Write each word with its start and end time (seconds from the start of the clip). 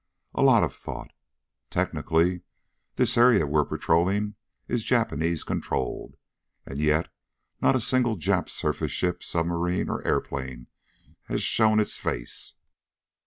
A 0.33 0.41
lot 0.41 0.63
of 0.63 0.73
thought. 0.73 1.11
Technically, 1.69 2.41
this 2.95 3.19
area 3.19 3.45
we're 3.45 3.63
patrolling 3.65 4.33
is 4.67 4.83
Japanese 4.83 5.43
controlled. 5.43 6.17
And 6.65 6.79
yet, 6.79 7.07
not 7.61 7.75
a 7.75 7.79
single 7.81 8.17
Jap 8.17 8.49
surface 8.49 8.91
ship, 8.91 9.21
submarine, 9.21 9.91
or 9.91 10.21
plane 10.21 10.65
has 11.25 11.43
shown 11.43 11.79
its 11.79 11.99
face. 11.99 12.55